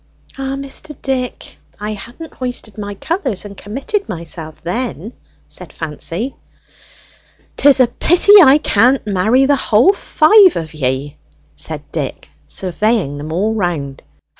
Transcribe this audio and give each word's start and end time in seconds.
"Ah, 0.35 0.55
Mr. 0.57 0.99
Dick, 1.03 1.59
I 1.79 1.91
hadn't 1.93 2.33
hoisted 2.33 2.75
my 2.75 2.95
colours 2.95 3.45
and 3.45 3.55
committed 3.55 4.09
myself 4.09 4.59
then!" 4.63 5.13
said 5.47 5.71
Fancy. 5.71 6.35
"'Tis 7.55 7.79
a 7.79 7.85
pity 7.85 8.33
I 8.43 8.57
can't 8.57 9.05
marry 9.05 9.45
the 9.45 9.55
whole 9.55 9.93
five 9.93 10.55
of 10.55 10.73
ye!" 10.73 11.17
said 11.55 11.83
Dick, 11.91 12.31
surveying 12.47 13.19
them 13.19 13.31
all 13.31 13.53
round. 13.53 14.01